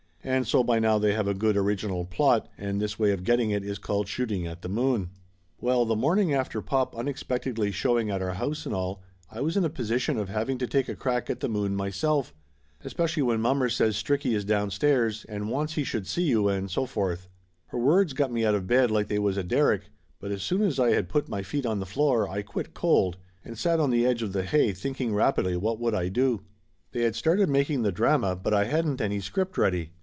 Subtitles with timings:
[0.23, 3.49] And so by now they have a good, original plot, and this way of getting
[3.49, 5.09] it is called shoot ing at the moon.
[5.61, 8.75] 249 250 Laughter Limited Well, the morning after pop unexpectedly showing at our house and
[8.75, 9.01] all,
[9.31, 12.35] I was in a position of having to take a crack at the moon myself,
[12.83, 16.47] especially when mom mer says Stricky is down stairs and wants he should see you
[16.49, 17.27] and so forth.
[17.69, 19.89] Her words got me out of bed like they was a derrick,
[20.19, 23.17] but as soon as I had put my feet on the floor I quit cold,
[23.43, 26.41] and sat on the edge of the hay thinking rapidly what would I do.
[26.91, 29.93] They had started making the drama, but I hadn't any script ready.